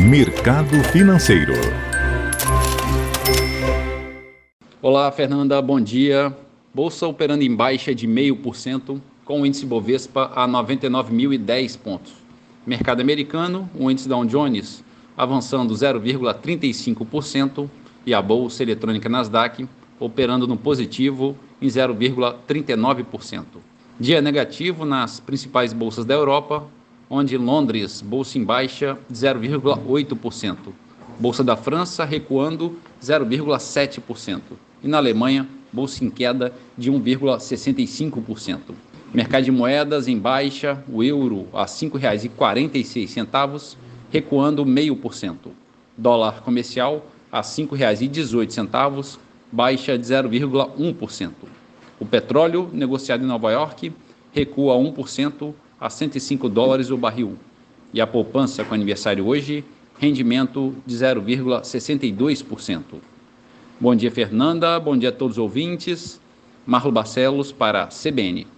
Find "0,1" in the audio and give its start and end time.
50.04-51.32